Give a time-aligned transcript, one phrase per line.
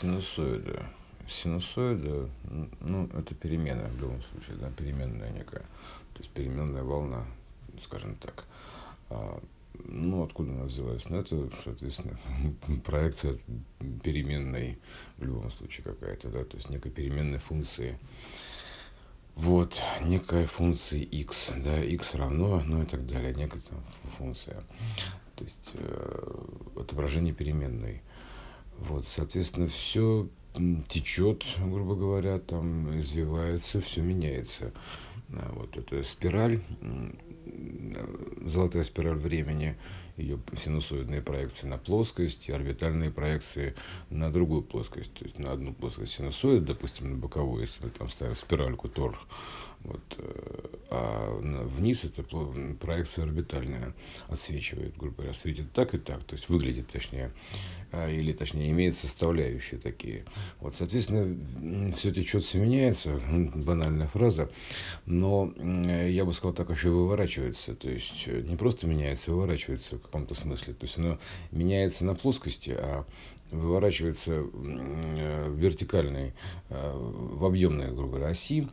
[0.00, 0.86] синусоида.
[1.28, 2.28] Синусоида,
[2.80, 5.60] ну, это перемена в любом случае, да, переменная некая.
[6.14, 7.24] То есть переменная волна,
[7.84, 8.44] скажем так.
[9.10, 9.40] А,
[9.84, 11.08] ну, откуда она взялась?
[11.08, 12.18] Ну, это, соответственно,
[12.84, 13.38] проекция
[14.02, 14.78] переменной
[15.18, 17.98] в любом случае какая-то, да, то есть некой переменной функции.
[19.36, 23.82] Вот, некая функция x, да, x равно, ну и так далее, некая там
[24.18, 24.62] функция.
[25.36, 26.34] То есть э,
[26.76, 28.02] отображение переменной.
[28.80, 30.28] Вот, соответственно, все
[30.88, 34.72] течет, грубо говоря, там извивается, все меняется.
[35.28, 36.60] Вот эта спираль,
[38.44, 39.76] золотая спираль времени,
[40.16, 43.74] ее синусоидные проекции на плоскость и орбитальные проекции
[44.10, 45.14] на другую плоскость.
[45.14, 49.20] То есть на одну плоскость синусоид, допустим, на боковую, если мы там ставим спиральку Тор,
[49.82, 51.38] вот, э, а
[51.76, 52.24] вниз это
[52.80, 53.94] проекция орбитальная
[54.26, 57.32] отсвечивает, грубо говоря, светит так и так, то есть выглядит точнее,
[57.92, 60.24] а, или точнее имеет составляющие такие.
[60.58, 63.20] Вот, соответственно, все течет, все меняется,
[63.54, 64.50] банальная фраза,
[65.06, 65.54] но
[66.08, 70.00] я бы сказал так, еще выворачивается, то есть э, не просто меняется, а выворачивается в
[70.00, 71.20] каком-то смысле, то есть оно
[71.52, 73.06] меняется на плоскости, а
[73.52, 76.34] выворачивается э, в вертикальной,
[76.68, 78.68] в объемной, грубо говоря, оси,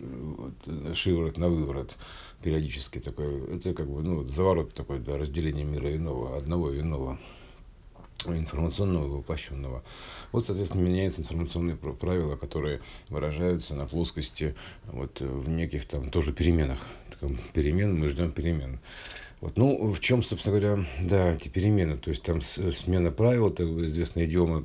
[0.00, 1.96] вот, шиворот на выворот
[2.42, 7.18] периодически такой, это как бы ну, заворот такой, да, разделение мира иного, одного и иного
[8.26, 9.82] информационного воплощенного.
[10.30, 14.54] Вот, соответственно, меняются информационные правила, которые выражаются на плоскости
[14.86, 16.80] вот, в неких там тоже переменах.
[17.52, 18.80] Перемен, мы ждем перемен.
[19.42, 23.64] Вот, ну, в чем, собственно говоря, да, эти перемены, то есть там смена правил, это
[23.86, 24.64] известная идиома,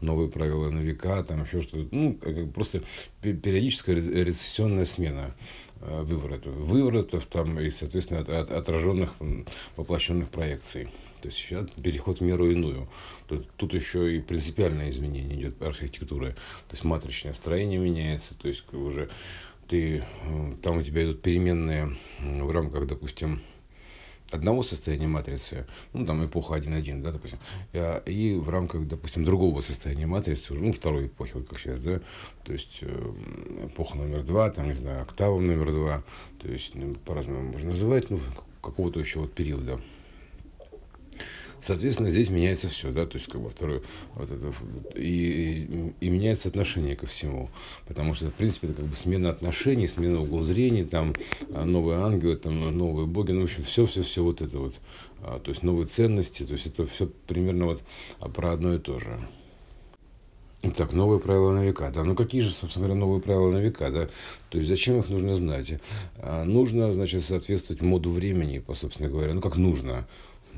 [0.00, 2.14] новые правила на века, там еще что-то, ну,
[2.54, 2.82] просто
[3.20, 5.34] периодическая рецессионная смена
[5.82, 9.12] э, выворотов, выворотов там и, соответственно, от, от, отраженных
[9.76, 10.88] воплощенных проекций.
[11.20, 12.88] То есть сейчас переход в меру иную.
[13.28, 16.30] Тут, тут еще и принципиальное изменение идет архитектуры.
[16.30, 19.10] То есть матричное строение меняется, то есть уже
[19.68, 23.42] ты, э, там у тебя идут переменные в рамках, допустим,
[24.30, 27.38] одного состояния матрицы, ну, там, эпоха 1.1, да, допустим,
[27.72, 32.00] и в рамках, допустим, другого состояния матрицы, ну, второй эпохи, вот как сейчас, да,
[32.44, 33.12] то есть э,
[33.66, 36.02] эпоха номер два, там, не знаю, октава номер два,
[36.40, 38.20] то есть, ну, по-разному можно называть, ну,
[38.60, 39.80] какого-то еще вот периода.
[41.64, 43.80] Соответственно, здесь меняется все, да, то есть как бы второе,
[44.16, 44.52] вот это,
[44.94, 47.48] и, и, меняется отношение ко всему,
[47.88, 51.14] потому что, в принципе, это как бы смена отношений, смена угла зрения, там,
[51.54, 54.74] а, новые ангелы, там, новые боги, ну, в общем, все-все-все вот это вот,
[55.22, 57.82] а, то есть новые ценности, то есть это все примерно вот
[58.34, 59.18] про одно и то же.
[60.76, 61.90] Так, новые правила на века.
[61.94, 64.08] Да, ну какие же, собственно говоря, новые правила на века, да?
[64.48, 65.74] То есть зачем их нужно знать?
[66.16, 69.34] А, нужно, значит, соответствовать моду времени, по собственно говоря.
[69.34, 70.06] Ну как нужно?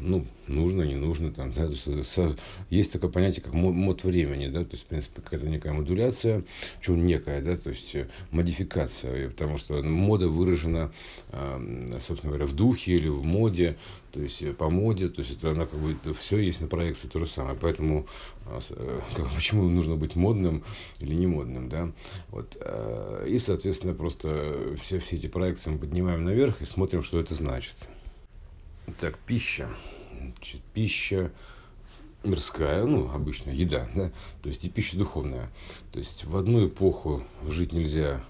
[0.00, 1.68] Ну, нужно, не нужно, там, да,
[2.70, 6.44] есть такое понятие, как мод времени, да, то есть, в принципе, какая-то некая модуляция,
[6.80, 10.92] чего некая, да, то есть, э, модификация, потому что мода выражена,
[12.00, 13.76] собственно говоря, в духе или в моде,
[14.12, 17.08] то есть, э, по моде, то есть, это она как бы, все есть на проекции
[17.08, 18.06] то же самое, поэтому,
[18.46, 20.62] э, как, почему нужно быть модным
[21.00, 21.90] или не модным, да,
[22.28, 22.56] вот,
[23.26, 27.76] и, соответственно, просто все, все эти проекции мы поднимаем наверх и смотрим, что это значит.
[28.98, 29.68] Так, пища.
[30.18, 31.30] Значит, пища
[32.24, 34.10] мирская, ну, обычная еда, да,
[34.42, 35.50] то есть и пища духовная.
[35.92, 38.24] То есть в одну эпоху жить нельзя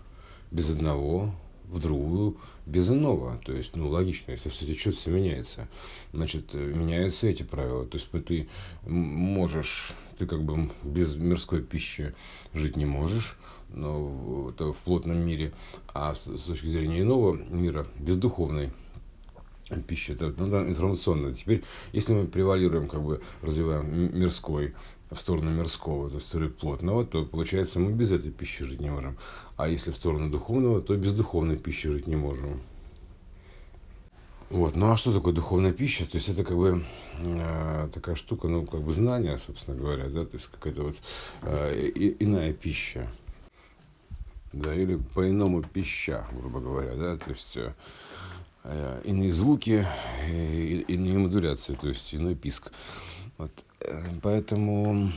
[0.51, 1.33] без одного,
[1.69, 3.41] в другую без иного.
[3.45, 5.69] То есть, ну, логично, если все течет, все меняется.
[6.13, 7.87] Значит, меняются эти правила.
[7.87, 8.49] То есть, ты
[8.85, 12.15] можешь, ты как бы без мирской пищи
[12.55, 13.37] жить не можешь,
[13.69, 15.53] но это в плотном мире,
[15.93, 18.71] а с точки зрения иного мира, без духовной
[19.87, 21.35] пищи, это ну, да, информационная.
[21.35, 24.75] Теперь, если мы превалируем, как бы развиваем мирской
[25.11, 29.17] в сторону мирского, то есть плотного, то получается мы без этой пищи жить не можем.
[29.57, 32.61] А если в сторону духовного, то без духовной пищи жить не можем.
[34.51, 34.77] Вот.
[34.77, 36.07] Ну а что такое духовная пища?
[36.07, 36.85] То есть это как бы
[37.19, 40.97] э, такая штука, ну как бы знание, собственно говоря, да, то есть какая-то вот
[41.43, 43.11] э, и, иная пища.
[44.53, 47.73] Да, или по-иному пища, грубо говоря, да, то есть Э,
[49.05, 49.87] иные звуки,
[50.27, 52.73] э, иные модуляции, то есть иной писк.
[53.39, 53.53] Вот.
[53.81, 55.13] Э, поэтому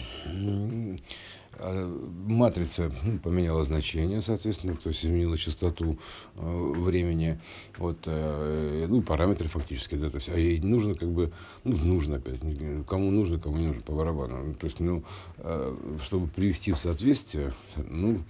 [2.25, 5.99] матрица ну, поменяла значение, соответственно, то есть изменила частоту
[6.35, 7.37] времени,
[7.77, 11.33] вот, ну, параметры фактически, да, то есть, а ей нужно как бы,
[11.65, 12.39] ну, нужно опять,
[12.87, 14.41] кому нужно, кому не нужно, по барабану.
[14.41, 15.03] Ну, то есть, ну,
[16.01, 18.23] чтобы привести в соответствие, ну,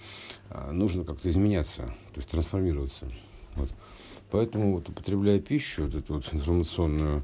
[0.72, 3.06] нужно как-то изменяться, то есть трансформироваться.
[3.58, 3.70] Вот.
[4.32, 7.24] Поэтому, вот, употребляя пищу, вот эту вот информационную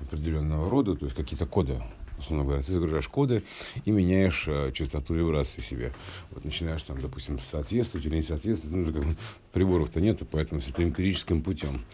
[0.00, 1.80] определенного рода, то есть какие-то коды,
[2.18, 3.42] условно говоря, ты загружаешь коды
[3.84, 5.92] и меняешь э, частоту вибрации себе.
[6.30, 9.04] Вот начинаешь там, допустим, соответствовать или не соответствовать, ну, как,
[9.52, 11.84] приборов-то нету, поэтому все это эмпирическим путем.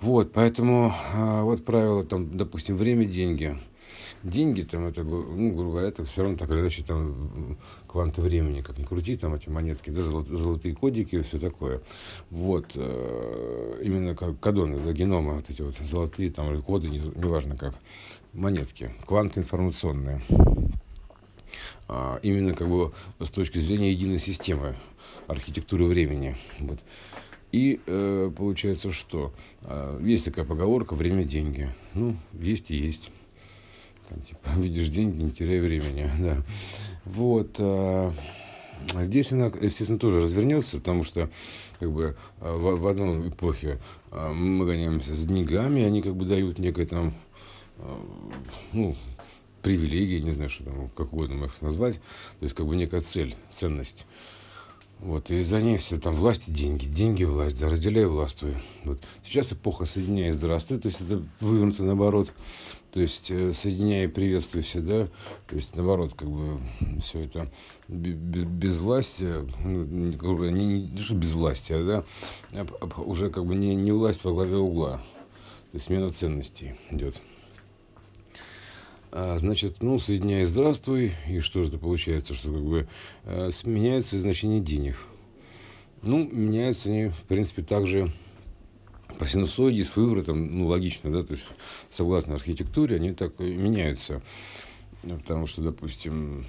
[0.00, 3.58] Вот, поэтому э, вот правило, там, допустим, время, деньги–
[4.28, 8.60] деньги, там это, ну, грубо говоря, это все равно так или иначе там кванты времени,
[8.60, 11.80] как ни крути, там эти монетки, да, золотые кодики и все такое.
[12.30, 17.56] Вот, э, именно как кадоны, да, генома, вот эти вот золотые там или коды, неважно
[17.56, 17.74] как,
[18.32, 20.20] монетки, кванты информационные.
[21.88, 24.76] А, именно как бы с точки зрения единой системы
[25.28, 26.36] архитектуры времени.
[26.58, 26.80] Вот.
[27.52, 29.32] И э, получается, что
[29.62, 31.72] э, есть такая поговорка «время– деньги».
[31.94, 33.10] Ну, есть и есть.
[34.08, 36.10] Там, типа, видишь деньги, не теряй времени.
[36.18, 36.42] Да.
[37.04, 37.54] Вот.
[37.58, 38.12] А,
[38.94, 41.30] здесь она, естественно, тоже развернется, потому что
[41.78, 43.78] как бы а, в, в одной эпохе
[44.10, 47.14] а, мы гоняемся с деньгами, они как бы дают некое там,
[48.72, 48.96] ну,
[49.62, 51.96] привилегии, не знаю, что там, как угодно их назвать,
[52.38, 54.06] то есть как бы некая цель, ценность.
[55.00, 58.56] Вот, и за ней все там власти, деньги, деньги, власть, да, разделяй, властвуй.
[58.84, 58.98] Вот.
[59.22, 62.32] Сейчас эпоха соединяй, здравствуй, то есть это вывернуто наоборот,
[62.92, 65.08] то есть э, соединяй и приветствуй всегда,
[65.48, 66.58] то есть наоборот, как бы
[67.02, 67.50] все это
[67.88, 69.28] без власти,
[69.62, 69.84] ну,
[70.50, 72.04] не, не, что без власти, а,
[72.52, 72.66] да,
[72.96, 77.20] уже как бы не, не власть во главе угла, то есть смена ценностей идет.
[79.12, 82.88] А, значит, ну, соединяй здравствуй, и что же это получается, что как бы
[83.24, 84.96] э, меняются значения денег.
[86.02, 88.12] Ну, меняются они, в принципе, также
[89.18, 91.46] по синусоиде с выворотом, ну, логично, да, то есть,
[91.88, 94.22] согласно архитектуре, они так и меняются.
[95.02, 96.44] Потому что, допустим,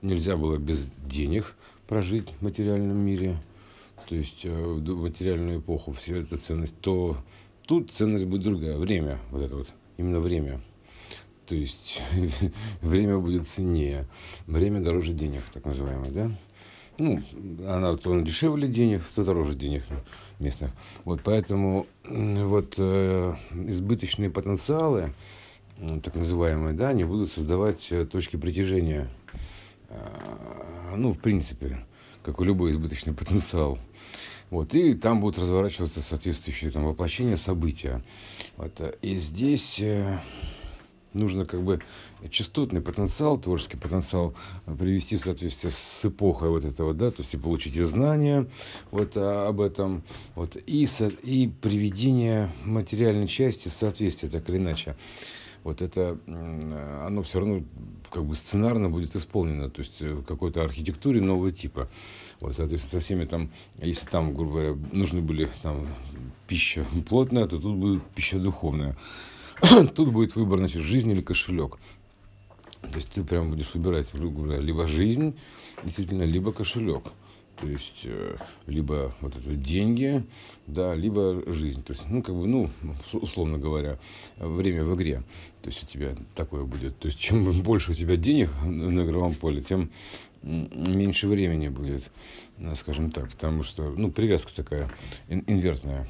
[0.00, 1.54] нельзя было без денег
[1.86, 3.36] прожить в материальном мире,
[4.08, 7.18] то есть э, в материальную эпоху все это ценность, то
[7.66, 9.68] тут ценность будет другая, время, вот это вот,
[9.98, 10.62] именно время–
[11.50, 12.00] то есть
[12.80, 14.06] время будет ценнее,
[14.46, 16.30] время дороже денег, так называемое, да?
[16.98, 17.20] Ну,
[17.66, 19.82] она то дешевле денег, то дороже денег
[20.38, 20.70] местных.
[21.04, 25.12] Вот поэтому вот э, избыточные потенциалы,
[26.04, 29.10] так называемые, да, они будут создавать э, точки притяжения.
[29.88, 31.84] Э, ну, в принципе,
[32.22, 33.76] как у любой избыточный потенциал.
[34.50, 38.04] Вот, и там будут разворачиваться соответствующие там, воплощения события.
[38.56, 39.82] Вот, и здесь
[41.12, 41.80] нужно как бы
[42.30, 44.34] частотный потенциал, творческий потенциал
[44.78, 48.46] привести в соответствие с эпохой вот этого, да, то есть и получить и знания
[48.90, 50.02] вот а, об этом,
[50.34, 50.88] вот, и,
[51.22, 54.96] и приведение материальной части в соответствие, так или иначе.
[55.62, 57.62] Вот это, оно все равно
[58.10, 61.88] как бы сценарно будет исполнено, то есть в какой-то архитектуре нового типа.
[62.40, 65.86] Вот, соответственно, со всеми там, если там, грубо говоря, нужны были там
[66.48, 68.96] пища плотная, то тут будет пища духовная.
[69.94, 71.78] Тут будет выбор, значит, жизнь или кошелек.
[72.82, 75.36] То есть ты прям будешь выбирать, либо жизнь,
[75.84, 77.04] действительно, либо кошелек.
[77.60, 78.36] То есть, э,
[78.66, 80.24] либо вот это деньги,
[80.66, 81.82] да, либо жизнь.
[81.82, 82.70] То есть, ну, как бы, ну,
[83.12, 83.98] условно говоря,
[84.38, 85.22] время в игре.
[85.60, 86.98] То есть, у тебя такое будет.
[86.98, 89.90] То есть, чем больше у тебя денег на игровом поле, тем
[90.42, 92.10] меньше времени будет,
[92.56, 93.30] э, скажем так.
[93.30, 94.90] Потому что, ну, привязка такая
[95.28, 96.08] инвертная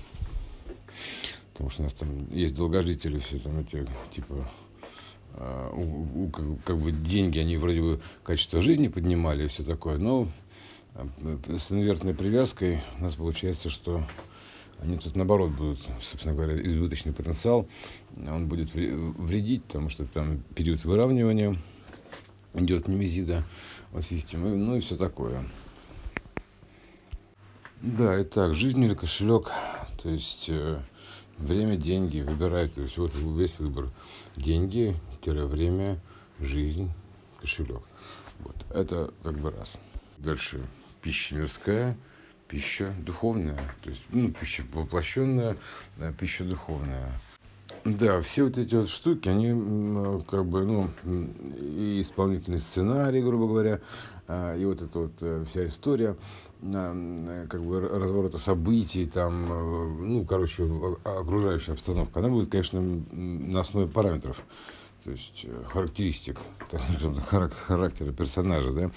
[1.61, 4.51] потому что у нас там есть долгожители, все там эти, типа,
[5.35, 9.63] а, у, у, как, как бы деньги, они вроде бы качество жизни поднимали и все
[9.63, 10.27] такое, но
[10.95, 11.07] а,
[11.59, 14.07] с инвертной привязкой у нас получается, что
[14.79, 17.69] они тут наоборот будут, собственно говоря, избыточный потенциал,
[18.27, 21.59] он будет вредить, потому что там период выравнивания
[22.55, 23.45] идет немезида
[23.93, 25.45] в системе, ну и все такое.
[27.83, 29.51] Да, итак, жизнь или кошелек,
[30.03, 30.81] то есть э,
[31.41, 32.69] Время, деньги, выбирай.
[32.69, 33.91] То есть вот весь выбор.
[34.37, 34.95] Деньги,
[35.47, 35.99] время,
[36.39, 36.91] жизнь,
[37.41, 37.83] кошелек.
[38.41, 38.57] Вот.
[38.71, 39.79] Это как бы раз.
[40.19, 40.61] Дальше
[41.01, 41.97] пища мирская,
[42.47, 43.75] пища духовная.
[43.83, 45.57] То есть, ну, пища воплощенная,
[46.19, 47.19] пища духовная.
[47.85, 50.91] Да, все вот эти вот штуки, они как бы, ну,
[51.59, 53.81] и исполнительный сценарий, грубо говоря,
[54.29, 56.15] а, и вот эта вот э, вся история,
[56.63, 60.71] а, как бы разворота событий, там, э, ну, короче,
[61.05, 64.37] окружающая обстановка, она будет, конечно, на основе параметров
[65.05, 66.39] то есть э, характеристик,
[67.67, 68.91] характера персонажа, да,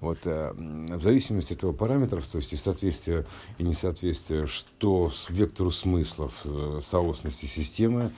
[0.00, 3.26] вот, э, в зависимости от этого параметров, то есть и соответствие
[3.58, 8.12] и несоответствие, что с вектору смыслов, э, соосности системы,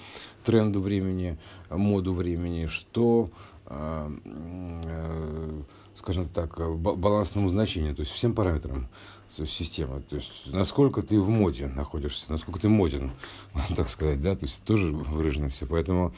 [0.44, 1.38] тренду времени,
[1.70, 3.30] моду времени, что,
[5.94, 8.90] скажем так, балансному значению, то есть всем параметрам
[9.36, 13.12] то системы, то есть насколько ты в моде находишься, насколько ты моден,
[13.76, 16.12] так сказать, да, то есть тоже выражено все, поэтому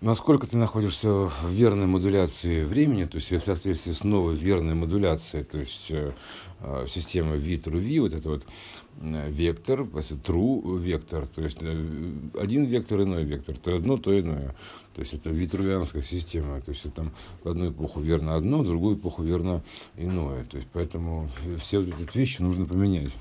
[0.00, 5.44] насколько ты находишься в верной модуляции времени, то есть в соответствии с новой верной модуляцией,
[5.44, 6.12] то есть э,
[6.60, 8.46] э система V true V, вот это вот
[9.00, 14.54] э, вектор, true вектор, то есть э, один вектор, иной вектор, то одно, то иное.
[14.94, 17.12] То есть это витрувианская система, то есть там
[17.42, 19.62] в одну эпоху верно одно, в другую эпоху верно
[19.96, 20.44] иное.
[20.44, 23.12] То есть поэтому все вот эти вещи нужно поменять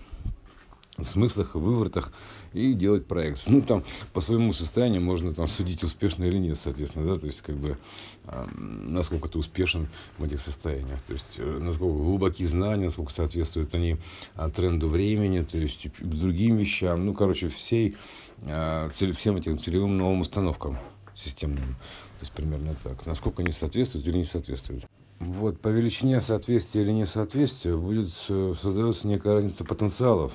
[1.03, 2.11] смыслах, в выворотах
[2.53, 3.43] и делать проект.
[3.47, 3.83] Ну, там,
[4.13, 7.77] по своему состоянию можно там судить, успешно или нет, соответственно, да, то есть, как бы,
[8.25, 13.73] э, насколько ты успешен в этих состояниях, то есть, э, насколько глубокие знания, насколько соответствуют
[13.73, 13.97] они
[14.35, 17.97] э, тренду времени, то есть, другим вещам, ну, короче, всей,
[18.43, 20.77] э, цель, всем этим целевым новым установкам
[21.13, 24.85] системным, то есть, примерно так, насколько они соответствуют или не соответствуют.
[25.19, 30.33] Вот по величине соответствия или несоответствия будет э, создается некая разница потенциалов,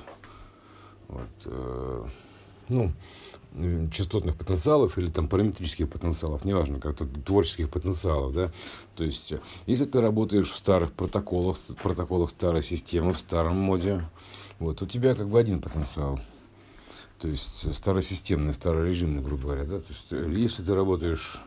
[1.11, 2.03] вот, э,
[2.69, 2.91] ну,
[3.91, 8.51] частотных потенциалов или там параметрических потенциалов, неважно, как-то творческих потенциалов, да,
[8.95, 9.33] то есть,
[9.65, 14.05] если ты работаешь в старых протоколах, протоколах старой системы, в старом моде,
[14.59, 16.19] вот, у тебя как бы один потенциал,
[17.19, 21.41] то есть, старосистемный, старорежимный, грубо говоря, да, то есть, если ты работаешь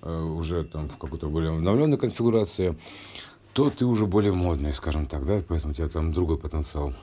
[0.00, 2.78] э, уже там в какой-то более обновленной конфигурации,
[3.52, 6.94] то ты уже более модный, скажем так, да, поэтому у тебя там другой потенциал.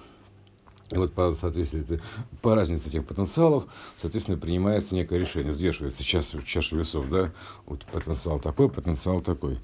[0.91, 2.01] И вот по, соответствии,
[2.41, 3.65] по разнице этих потенциалов,
[3.97, 7.31] соответственно, принимается некое решение, взвешивается чаша, чаша весов, да,
[7.65, 9.59] вот потенциал такой, потенциал такой.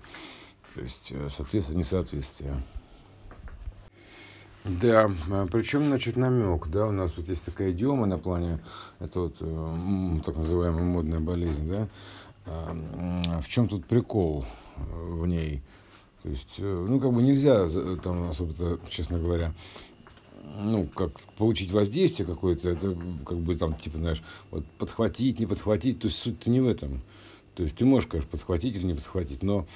[0.74, 2.64] То есть, э, соответствие, несоответствие.
[4.66, 8.60] Да, а причем, значит, намек, да, у нас вот есть такая идиома на плане,
[9.00, 11.88] это вот э, так называемая модная болезнь, да,
[12.46, 14.46] а, в чем тут прикол
[14.78, 15.62] в ней?
[16.24, 17.68] То есть, э, ну, как бы нельзя,
[18.04, 19.54] там, особо, честно говоря,
[20.58, 26.00] ну, как получить воздействие какое-то, это как бы там, типа, знаешь, вот подхватить, не подхватить,
[26.00, 27.02] то есть суть-то не в этом.
[27.56, 29.68] То есть ты можешь, конечно, подхватить или не подхватить, но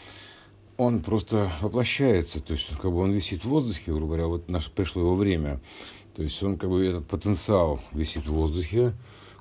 [0.78, 4.72] он просто воплощается, то есть как бы он висит в воздухе, грубо говоря, вот наше
[4.72, 5.60] пришло его время.
[6.16, 8.94] То есть он как бы этот потенциал висит в воздухе,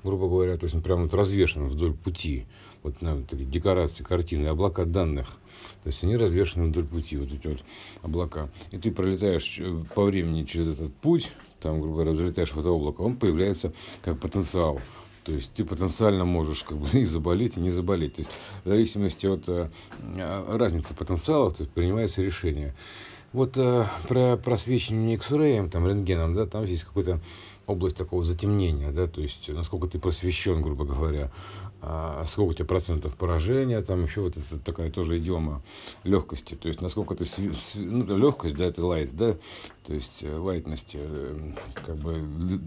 [0.03, 2.45] грубо говоря, то есть он прямо вот развешен вдоль пути.
[2.81, 5.37] Вот на такие декорации, картины, облака данных.
[5.83, 7.63] То есть они развешаны вдоль пути, вот эти вот
[8.01, 8.49] облака.
[8.71, 12.69] И ты пролетаешь э, по времени через этот путь, там, грубо говоря, залетаешь в это
[12.69, 14.79] облако, он появляется как потенциал.
[15.23, 18.15] То есть ты потенциально можешь как бы и заболеть, и не заболеть.
[18.15, 18.31] То есть
[18.63, 19.69] в зависимости от э,
[20.47, 22.75] разницы потенциалов то есть, принимается решение.
[23.31, 27.19] Вот э, про просвечивание X-ray, там, рентгеном, да, там есть какой-то
[27.65, 31.31] область такого затемнения, да, то есть насколько ты просвещен, грубо говоря,
[31.85, 35.61] а сколько тебя процентов поражения, там еще вот это такая тоже идиома
[36.05, 37.25] легкости, то есть насколько ты,
[37.75, 39.35] ну, это легкость, да, это light, да,
[39.85, 41.51] то есть э, лайтности, э,
[41.85, 42.23] как бы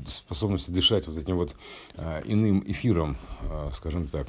[0.06, 1.56] способность дышать вот этим вот
[1.94, 3.16] а, иным эфиром,
[3.72, 4.26] скажем так,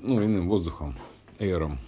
[0.00, 0.98] ну, иным воздухом,
[1.38, 1.78] эйром.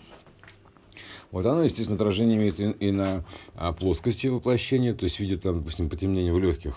[1.30, 5.38] Вот оно, естественно, отражение имеет и, и на а, плоскости воплощения, то есть в виде,
[5.38, 6.76] там, допустим, потемнения в легких,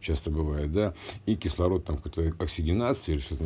[0.00, 0.94] часто бывает, да,
[1.26, 3.44] и кислород, там, какой-то оксигенации или что-то,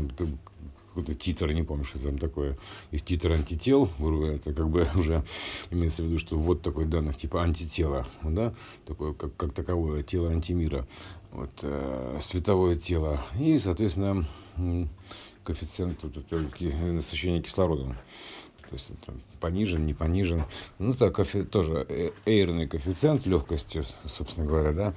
[0.93, 2.59] какой-то титр, не помню, что там такое,
[2.91, 3.89] из титр антител,
[4.27, 5.25] это как бы уже
[5.71, 8.55] имеется в виду, что вот такой данных типа антитела, да,
[8.87, 10.87] такое как, как таковое тело антимира,
[11.31, 14.27] вот, э, световое тело, и, соответственно,
[15.45, 16.37] коэффициент вот, это,
[16.93, 17.97] насыщения кислородом
[18.73, 20.45] то есть там, понижен, не понижен.
[20.79, 24.95] Ну, так, кофе, тоже э, эйрный коэффициент легкости, собственно говоря, да.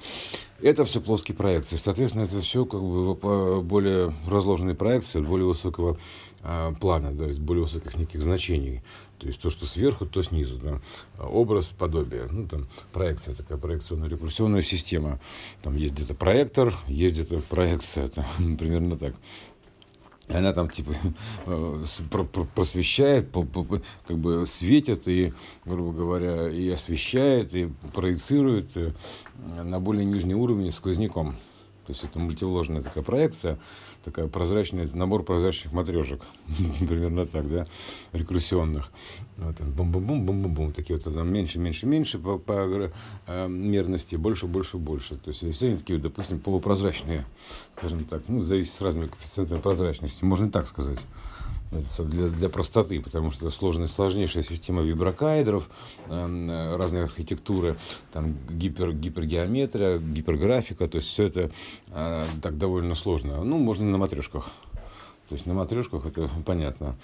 [0.62, 1.76] Это все плоские проекции.
[1.76, 5.98] Соответственно, это все как бы более разложенные проекции, более высокого
[6.42, 8.82] а, плана, то есть более высоких неких значений.
[9.18, 10.58] То есть то, что сверху, то снизу.
[10.58, 10.80] Да.
[11.22, 12.28] Образ, подобие.
[12.30, 15.20] Ну, там проекция, такая проекционная рекурсионная система.
[15.62, 18.08] Там есть где-то проектор, есть где-то проекция.
[18.08, 18.24] Там,
[18.56, 19.14] примерно так
[20.28, 20.94] она там типа
[21.46, 21.84] э,
[22.54, 23.28] просвещает,
[24.06, 25.32] как бы светит и,
[25.64, 28.92] грубо говоря, и освещает, и проецирует э,
[29.62, 31.36] на более нижний уровень сквозняком.
[31.86, 33.58] То есть это мультивложенная такая проекция,
[34.06, 36.22] такая прозрачная, набор прозрачных матрешек,
[36.78, 37.66] примерно так, да,
[38.12, 38.92] рекурсионных.
[39.36, 42.90] Вот, бум-бум-бум-бум-бум, такие вот там меньше, меньше, меньше по, по
[43.26, 45.16] э, мерности, больше, больше, больше.
[45.16, 47.26] То есть все они такие, допустим, полупрозрачные,
[47.76, 51.00] скажем так, ну, зависит с разными коэффициентами прозрачности, можно так сказать
[51.98, 55.68] для, для простоты, потому что сложная, сложнейшая система виброкайдеров,
[56.06, 57.76] э, разные архитектуры,
[58.12, 61.50] там гипер, гипергеометрия, гиперграфика, то есть все это
[61.88, 63.42] э, так довольно сложно.
[63.44, 64.50] Ну, можно на матрешках.
[65.28, 66.96] То есть на матрешках это понятно.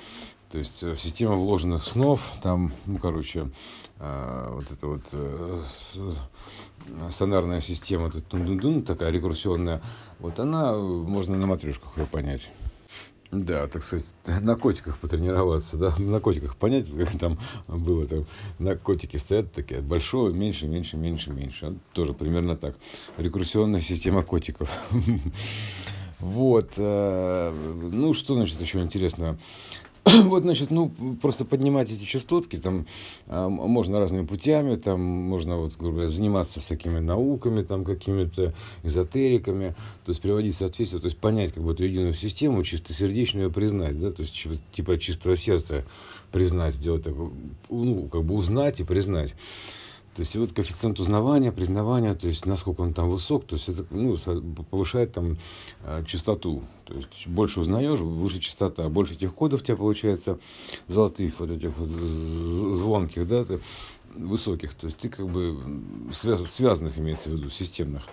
[0.53, 3.51] То есть э, система вложенных снов, там, ну, короче,
[3.99, 5.63] э, вот эта вот э,
[7.11, 8.25] сонарная система, тут
[8.87, 9.81] такая рекурсионная,
[10.19, 12.51] вот она, можно на матрешках ее понять.
[13.33, 18.27] Да, так сказать, на котиках потренироваться, да, на котиках понять, как там было, там,
[18.59, 21.75] на котики стоят такие, большое, меньше, меньше, меньше, меньше.
[21.95, 22.77] Тоже примерно так.
[23.17, 24.71] Рекурсионная система котиков.
[26.21, 26.75] Вот.
[26.77, 29.37] Э, ну, что, значит, еще интересного?
[30.25, 30.91] Вот, значит, ну,
[31.21, 32.87] просто поднимать эти частотки, там,
[33.27, 39.75] а, можно разными путями, там, можно, вот, грубо говоря, заниматься всякими науками, там, какими-то эзотериками,
[40.05, 44.11] то есть, приводить соответствие, то есть, понять, как бы, эту единую систему, чистосердечную признать, да,
[44.11, 45.85] то есть, типа, чистого сердца
[46.33, 47.15] признать, сделать так,
[47.71, 49.35] ну, как бы, узнать и признать.
[50.15, 53.87] То есть вот коэффициент узнавания, признавания, то есть насколько он там высок, то есть это
[53.91, 54.15] ну,
[54.71, 55.39] повышает там
[55.85, 56.63] э, частоту.
[56.85, 60.39] То есть больше узнаешь, выше частота, больше этих кодов у тебя получается,
[60.87, 63.47] золотых вот этих вот звонких, да,
[64.15, 64.75] высоких.
[64.75, 65.59] То есть ты как бы
[66.13, 68.07] связ, связанных имеется в виду, системных.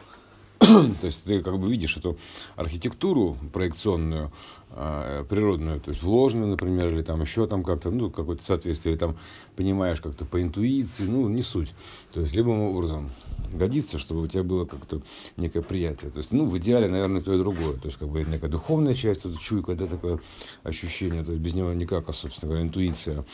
[0.59, 2.17] То есть ты как бы видишь эту
[2.57, 4.31] архитектуру проекционную,
[4.71, 8.99] э, природную, то есть вложенную, например, или там еще там как-то, ну, какое-то соответствие, или
[8.99, 9.17] там
[9.55, 11.73] понимаешь как-то по интуиции, ну, не суть.
[12.11, 13.09] То есть, любым образом
[13.53, 15.01] годится, чтобы у тебя было как-то
[15.37, 16.11] некое приятие.
[16.11, 17.75] То есть, ну, в идеале, наверное, то и другое.
[17.75, 20.19] То есть, как бы некая духовная часть, это чуйка, да, такое
[20.63, 23.25] ощущение, то есть, без него никак, а, собственно говоря, интуиция.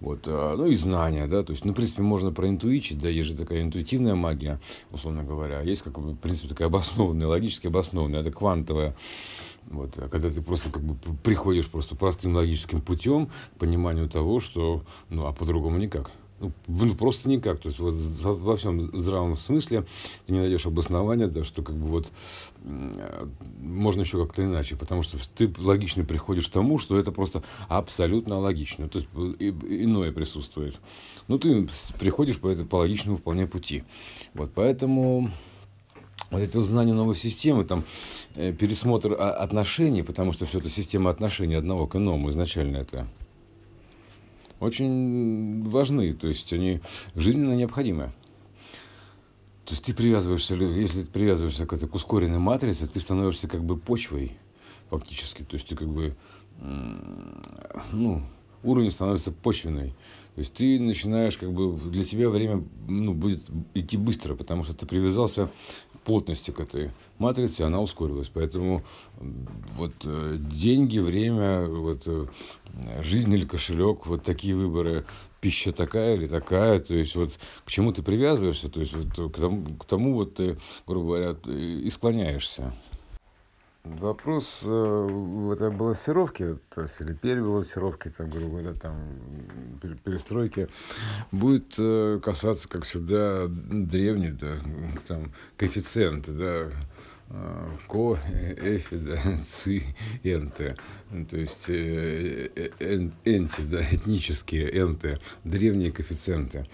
[0.00, 3.28] Вот, а, ну и знания, да, то есть, ну, в принципе, можно проинтуичить, да, есть
[3.28, 4.58] же такая интуитивная магия,
[4.90, 8.96] условно говоря, есть, как бы, в принципе, такая обоснованная, логически обоснованная, это квантовая,
[9.66, 14.40] вот, а когда ты просто как бы приходишь просто простым логическим путем к пониманию того,
[14.40, 16.10] что, ну, а по-другому никак.
[16.40, 16.52] Ну,
[16.94, 17.60] просто никак.
[17.60, 19.84] То есть вот во всем здравом смысле
[20.26, 22.10] ты не найдешь обоснования, да, что как бы вот
[23.60, 28.38] можно еще как-то иначе, потому что ты логично приходишь к тому, что это просто абсолютно
[28.38, 30.78] логично, то есть иное присутствует.
[31.28, 31.68] Ну, ты
[31.98, 33.84] приходишь по, это, по логичному вполне пути.
[34.34, 35.30] Вот, поэтому
[36.30, 37.84] вот эти вот знания новой системы, там,
[38.34, 43.06] э, пересмотр отношений, потому что все это система отношений одного к иному изначально это
[44.60, 46.80] очень важны, то есть они
[47.14, 48.12] жизненно необходимы.
[49.64, 53.62] То есть ты привязываешься, если ты привязываешься к этой к ускоренной матрице, ты становишься как
[53.62, 54.32] бы почвой
[54.90, 55.42] фактически.
[55.42, 56.16] То есть ты как бы,
[57.92, 58.22] ну,
[58.62, 59.94] уровень становится почвенный.
[60.34, 64.74] То есть ты начинаешь, как бы, для тебя время ну, будет идти быстро, потому что
[64.74, 65.50] ты привязался
[66.10, 68.28] плотности к этой матрице, она ускорилась.
[68.34, 68.82] Поэтому
[69.76, 72.26] вот э, деньги, время, вот, э,
[73.00, 75.06] жизнь или кошелек, вот такие выборы,
[75.40, 77.30] пища такая или такая, то есть вот
[77.64, 81.36] к чему ты привязываешься, то есть вот к тому, к тому вот ты, грубо говоря,
[81.46, 82.74] и склоняешься.
[83.82, 88.94] Вопрос э, в этой балансировке, то есть или перебалансировки, там, грубо говоря, там,
[90.04, 90.68] перестройки,
[91.32, 94.58] будет э, касаться, как всегда, древних, да,
[95.08, 96.66] там, коэффициенты, да,
[97.30, 98.18] э, ко,
[98.60, 99.82] эфи, да, ци,
[100.24, 100.76] энты,
[101.30, 106.68] то есть энти, да, этнические энты, древние коэффициенты.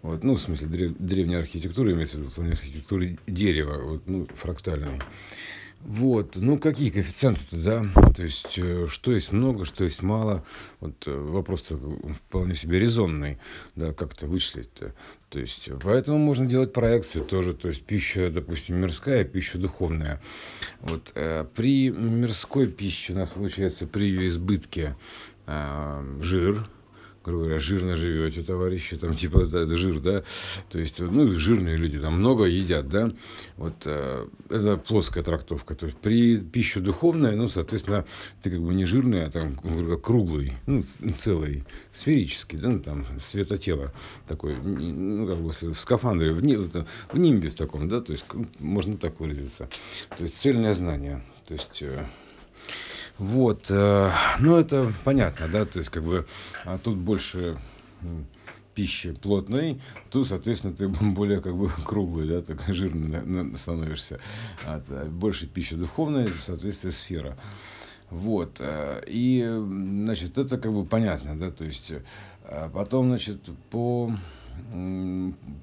[0.00, 5.02] Вот, ну, в смысле, древняя архитектура, имеется в виду, архитектуры дерева, вот, ну, фрактальной.
[5.80, 8.12] Вот, ну какие коэффициенты-то, да?
[8.12, 10.44] То есть, э, что есть много, что есть мало.
[10.80, 11.72] Вот э, вопрос
[12.26, 13.38] вполне себе резонный,
[13.76, 14.94] да, как это вычислить-то.
[15.30, 20.20] То есть, поэтому можно делать проекции тоже, то есть пища, допустим, мирская, пища духовная.
[20.80, 24.96] Вот э, при мирской пище у нас получается при ее избытке
[25.46, 26.68] э, жир,
[27.26, 30.22] грубо говоря, жирно живете, товарищи, там, типа, да, жир, да,
[30.70, 33.12] то есть, ну, жирные люди там много едят, да,
[33.56, 38.06] вот, э, это плоская трактовка, то есть, при пище духовной, ну, соответственно,
[38.42, 39.56] ты как бы не жирный, а там,
[40.02, 40.82] круглый, ну,
[41.16, 43.92] целый, сферический, да, ну, там, светотело
[44.28, 48.24] такой, ну, как бы, в скафандре, в, в нимбе в таком, да, то есть,
[48.60, 49.68] можно так выразиться,
[50.16, 52.06] то есть, цельное знание, то есть, э,
[53.18, 56.26] вот, э, ну это понятно, да, то есть как бы
[56.64, 57.56] а тут больше
[58.74, 64.20] пищи плотной, тут, соответственно, ты более как бы круглый, да, так жирный становишься.
[64.64, 67.36] А, больше пищи духовной, соответственно, сфера.
[68.10, 69.44] Вот, э, и,
[70.04, 71.90] значит, это как бы понятно, да, то есть,
[72.44, 74.12] э, потом, значит, по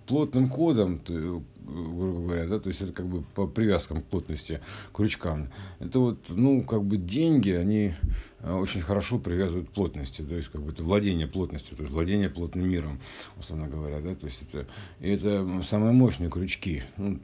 [0.08, 4.60] плотным кодам, грубо говоря, да, то есть это как бы по привязкам к плотности
[4.94, 5.50] крючкам.
[5.80, 7.94] Это вот, ну, как бы деньги, они
[8.40, 11.94] э, очень хорошо привязывают к плотности, то есть как бы это владение плотностью, то есть
[11.94, 13.00] владение плотным миром,
[13.38, 14.68] условно говоря, да, то есть это,
[15.00, 17.20] и это самые мощные крючки, ну,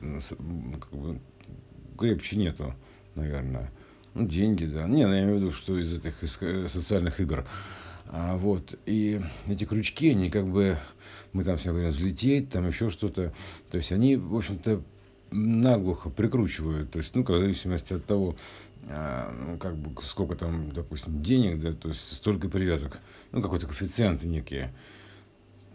[0.79, 1.19] как бы
[1.97, 2.73] крепче нету,
[3.15, 3.71] наверное.
[4.13, 4.87] Ну, деньги, да.
[4.87, 7.45] Не, ну, я имею в виду, что из этих из э, социальных игр.
[8.07, 8.75] А, вот.
[8.85, 10.77] И эти крючки, они как бы
[11.33, 13.33] мы там все говорим взлететь, там еще что-то.
[13.69, 14.81] То есть они, в общем-то,
[15.31, 16.91] наглухо прикручивают.
[16.91, 18.35] То есть, ну, в зависимости от того,
[18.87, 22.99] а, ну, как бы сколько там, допустим, денег, да, то есть столько привязок,
[23.31, 24.73] ну, какой-то коэффициенты некие.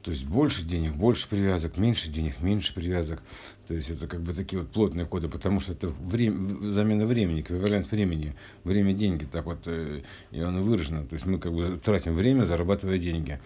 [0.03, 3.23] То есть больше денег, больше привязок, меньше денег, меньше привязок.
[3.67, 7.41] То есть это как бы такие вот плотные коды, потому что это время, замена времени,
[7.41, 11.07] эквивалент времени, время деньги, так вот э, и оно выражено.
[11.07, 13.41] То есть мы как бы тратим время, зарабатывая деньги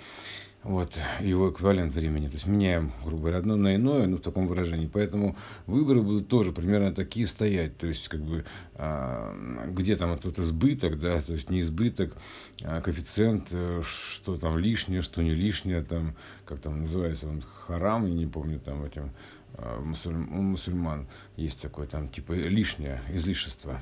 [0.65, 2.27] вот, его эквивалент времени.
[2.27, 4.91] То есть меняем, грубо говоря, одно на иное, ну, в таком выражении.
[4.93, 7.79] Поэтому выборы будут тоже примерно такие стоять.
[7.79, 8.45] То есть, как бы,
[8.75, 9.35] а,
[9.69, 12.17] где там этот избыток, да, то есть не избыток,
[12.63, 18.07] а коэффициент, э, что там лишнее, что не лишнее, там, как там называется, он харам,
[18.07, 19.13] я не помню, там, этим,
[19.55, 23.81] а, мусульм, у мусульман есть такое, там, типа, лишнее, излишество.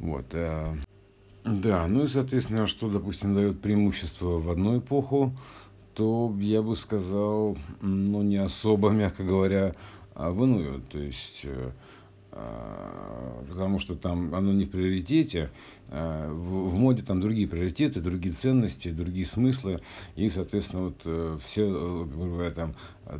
[0.00, 0.26] Вот.
[0.34, 0.76] А,
[1.44, 5.34] да, ну и, соответственно, что, допустим, дает преимущество в одну эпоху,
[5.94, 9.74] то я бы сказал, ну, не особо, мягко говоря,
[10.14, 10.80] а в иную.
[10.90, 11.70] То есть, э,
[12.32, 15.50] а, потому что там оно не в приоритете,
[15.88, 19.80] а в, моде там другие приоритеты, другие ценности, другие смыслы,
[20.14, 22.74] и, соответственно, вот э, все, э, грубо говоря, там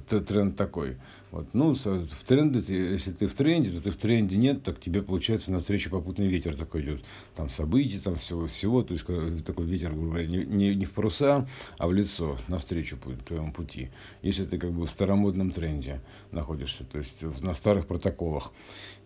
[0.09, 0.97] тренд такой.
[1.31, 1.49] Вот.
[1.53, 5.53] Ну, в тренде, если ты в тренде, то ты в тренде нет, так тебе, получается,
[5.53, 7.05] навстречу попутный ветер такой идет.
[7.35, 8.83] Там события, там всего, всего.
[8.83, 9.07] То есть,
[9.45, 11.47] такой ветер, грубо говоря, не, не, не в паруса,
[11.79, 13.91] а в лицо, навстречу твоему пути.
[14.23, 16.01] Если ты как бы в старомодном тренде
[16.33, 18.53] находишься, то есть на старых протоколах.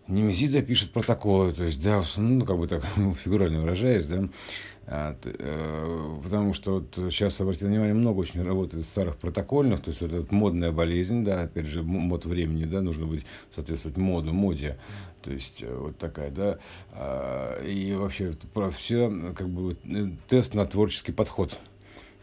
[0.07, 2.85] Немезида пишет протоколы, то есть, да, ну, как бы так,
[3.23, 4.27] фигурально выражаясь, да,
[4.85, 10.31] потому что вот сейчас, обратите внимание, много очень работает старых протокольных, то есть это вот
[10.31, 14.77] модная болезнь, да, опять же, мод времени, да, нужно быть, соответствовать моду, моде,
[15.21, 16.59] то есть э, вот такая, да,
[16.91, 21.59] а, и вообще про все, как бы, э, тест на творческий подход,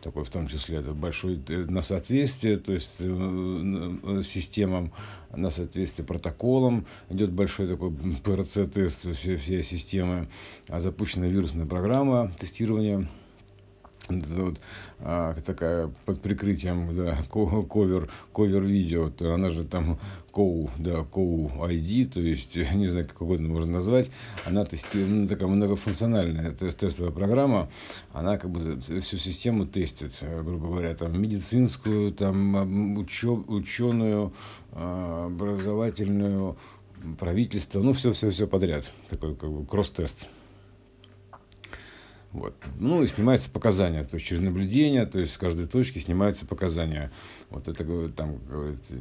[0.01, 4.93] такой в том числе это большой э, на соответствие, то есть э, э, системам,
[5.35, 7.93] на соответствие протоколам, идет большой такой
[8.25, 10.29] ПРЦ-тест всей, всей системы,
[10.69, 13.09] а запущена вирусная программа тестирования
[14.11, 14.61] вот,
[15.01, 19.99] а, такая под прикрытием да, ковер, ковер видео, то она же там
[20.31, 24.11] коу, да, коу ID, то есть, не знаю, как угодно можно назвать,
[24.45, 27.71] она тестирует, ну, такая многофункциональная тест тестовая программа,
[28.13, 34.33] она как бы всю систему тестит, грубо говоря, там медицинскую, там учё, ученую,
[34.73, 36.57] а, образовательную,
[37.19, 40.29] правительство, ну, все-все-все подряд, такой как бы кросс-тест.
[42.33, 42.55] Вот.
[42.79, 47.11] Ну и снимаются показания, то есть через наблюдение, то есть с каждой точки снимаются показания.
[47.49, 48.39] Вот это там,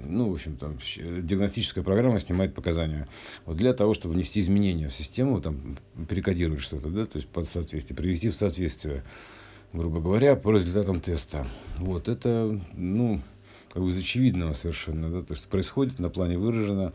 [0.04, 3.08] ну, в общем, там диагностическая программа снимает показания.
[3.46, 7.48] Вот для того, чтобы внести изменения в систему, там, перекодировать что-то, да, то есть под
[7.48, 9.04] соответствие, привести в соответствие,
[9.74, 11.48] грубо говоря, по результатам теста.
[11.78, 13.22] Вот это, ну,
[13.72, 16.94] как бы из очевидного совершенно, да, то, что происходит на плане выражено.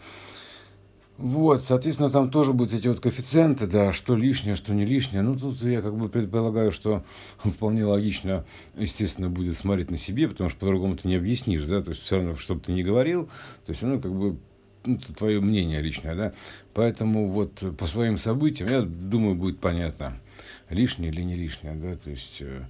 [1.16, 5.22] Вот, соответственно, там тоже будут эти вот коэффициенты, да, что лишнее, что не лишнее.
[5.22, 7.04] Ну, тут я как бы предполагаю, что
[7.38, 8.44] вполне логично,
[8.76, 12.16] естественно, будет смотреть на себе, потому что по-другому ты не объяснишь, да, то есть все
[12.16, 13.26] равно, что бы ты ни говорил,
[13.64, 14.36] то есть, ну, как бы,
[14.84, 16.32] ну, это твое мнение личное, да.
[16.74, 20.20] Поэтому вот по своим событиям, я думаю, будет понятно,
[20.68, 22.64] лишнее или не лишнее, да, то есть Э,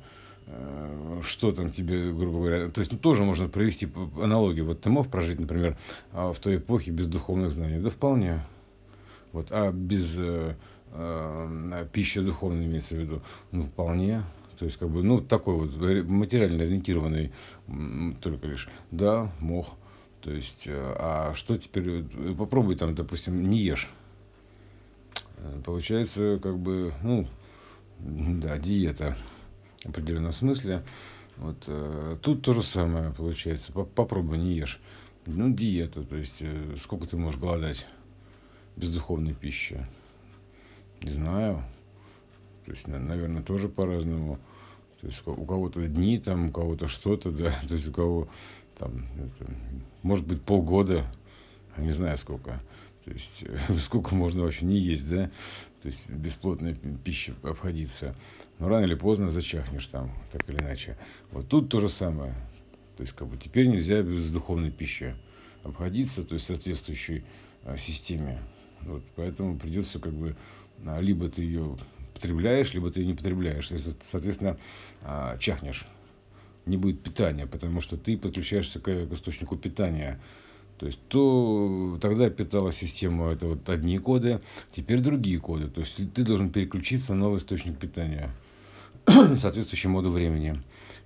[1.22, 3.88] что там тебе, грубо говоря, то есть ну, тоже можно провести
[4.20, 4.66] аналогию.
[4.66, 5.76] Вот ты мог прожить, например,
[6.12, 7.80] а, в той эпохе без духовных знаний?
[7.80, 8.44] Да вполне.
[9.32, 10.54] Вот, а без э,
[10.92, 13.22] э, пищи духовной имеется в виду?
[13.50, 14.22] Ну, вполне.
[14.58, 15.76] То есть, как бы, ну, такой вот
[16.06, 17.32] материально ориентированный
[18.20, 18.68] только лишь.
[18.92, 19.70] Да, мог.
[20.20, 22.04] То есть, э, а что теперь?
[22.38, 23.90] Попробуй там, допустим, не ешь.
[25.64, 27.26] Получается, как бы, ну,
[27.98, 29.16] да, диета
[29.90, 30.84] определенном смысле.
[31.36, 33.72] Вот, э, тут то же самое получается.
[33.72, 34.80] Попробуй, не ешь.
[35.26, 37.86] Ну, диета, то есть э, сколько ты можешь голодать
[38.76, 39.86] без духовной пищи?
[41.00, 41.64] Не знаю.
[42.64, 44.38] То есть, наверное, тоже по-разному.
[45.00, 48.28] То есть у кого-то дни, там, у кого-то что-то, да, то есть у кого
[48.78, 49.50] там, это,
[50.02, 51.04] может быть, полгода,
[51.76, 52.62] не знаю сколько.
[53.04, 53.44] То есть
[53.80, 55.30] сколько можно вообще не есть, да,
[55.82, 58.16] то есть бесплотной пищей обходиться.
[58.58, 60.96] Но рано или поздно зачахнешь там, так или иначе.
[61.30, 62.34] Вот тут то же самое.
[62.96, 65.14] То есть как бы теперь нельзя без духовной пищи
[65.62, 67.24] обходиться, то есть соответствующей
[67.64, 68.40] а, системе.
[68.82, 70.36] Вот, поэтому придется как бы
[70.86, 71.76] а, либо ты ее
[72.14, 73.70] потребляешь, либо ты ее не потребляешь.
[73.70, 74.58] Если, соответственно,
[75.02, 75.86] а, чахнешь.
[76.66, 80.20] Не будет питания, потому что ты подключаешься к источнику питания.
[80.84, 85.68] То есть то тогда питала систему это вот одни коды, теперь другие коды.
[85.68, 88.30] То есть ты должен переключиться на новый источник питания,
[89.06, 90.62] соответствующий моду времени.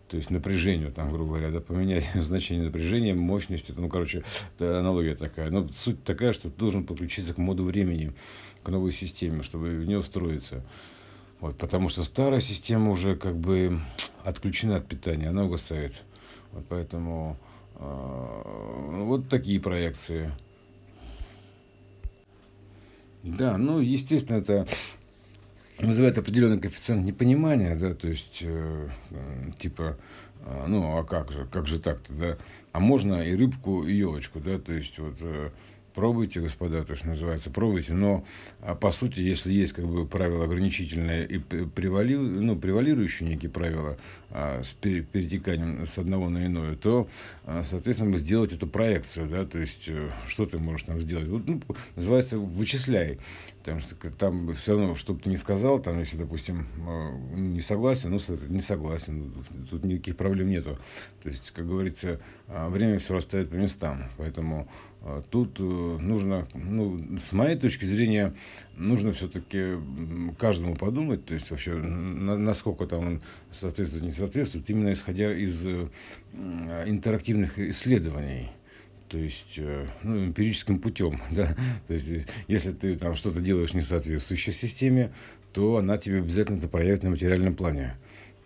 [0.09, 4.25] то есть напряжению, там, грубо говоря, да, поменять значение напряжения, мощности, ну, короче,
[4.57, 5.49] это аналогия такая.
[5.49, 8.13] Но суть такая, что ты должен подключиться к моду времени,
[8.65, 10.65] к новой системе, чтобы в нее встроиться.
[11.39, 13.79] Вот, потому что старая система уже как бы
[14.25, 16.03] отключена от питания, она угасает.
[16.51, 17.39] Вот поэтому
[17.79, 20.33] вот такие проекции.
[23.23, 24.67] Да, ну, естественно, это
[25.81, 28.89] вызывает определенный коэффициент непонимания, да, то есть, э,
[29.59, 29.97] типа,
[30.45, 32.39] э, ну, а как же, как же так-то, да,
[32.73, 35.51] а можно и рыбку, и елочку, да, то есть, вот, э,
[35.99, 38.25] пробуйте, господа, то, что называется, пробуйте, но
[38.61, 43.99] а по сути, если есть как бы правила ограничительные и превали, ну, превалирующие некие правила
[44.31, 47.09] а, с перетеканием с одного на иное, то,
[47.45, 51.49] а, соответственно, сделать эту проекцию, да, то есть, э, что ты можешь там сделать, вот,
[51.49, 51.61] ну,
[51.97, 53.19] называется, вычисляй,
[53.59, 57.61] потому что там все равно, что бы ты ни сказал, там, если, допустим, э, не
[57.61, 59.33] согласен, ну, не согласен,
[59.69, 60.79] тут никаких проблем нету,
[61.25, 64.98] то есть, как говорится, а, время все расставит по местам, поэтому а
[65.31, 68.35] тут э, нужно, ну, с моей точки зрения,
[68.77, 69.75] нужно все-таки
[70.39, 75.89] каждому подумать, то есть вообще, насколько там он соответствует, не соответствует, именно исходя из э,
[76.87, 78.51] интерактивных исследований.
[79.09, 83.83] То есть э, ну, эмпирическим путем, да, то есть если ты там что-то делаешь не
[83.83, 85.13] соответствующей системе,
[85.53, 87.97] то она тебе обязательно это проявит на материальном плане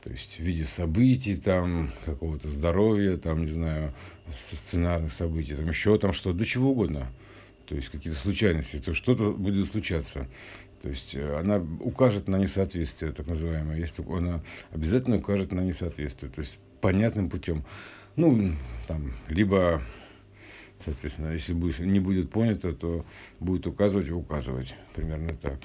[0.03, 3.95] то есть в виде событий, там, какого-то здоровья, там, не знаю,
[4.33, 7.13] сценарных событий, там еще там что, до чего угодно.
[7.67, 10.29] То есть какие-то случайности, то что-то будет случаться.
[10.83, 13.79] То есть э, она укажет на несоответствие, так называемое.
[13.79, 16.33] Если она обязательно укажет на несоответствие.
[16.33, 17.65] То есть понятным путем.
[18.17, 18.53] Ну,
[18.89, 19.81] там, либо,
[20.81, 23.07] соответственно, если будет, не будет понято, то
[23.39, 24.75] будет указывать и указывать.
[24.95, 25.61] Примерно так.